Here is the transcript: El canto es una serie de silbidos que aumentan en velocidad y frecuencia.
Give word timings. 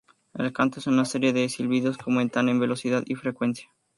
El 0.33 0.51
canto 0.51 0.79
es 0.79 0.87
una 0.87 1.05
serie 1.05 1.31
de 1.31 1.47
silbidos 1.47 1.95
que 1.95 2.05
aumentan 2.07 2.49
en 2.49 2.59
velocidad 2.59 3.03
y 3.05 3.13
frecuencia. 3.13 3.67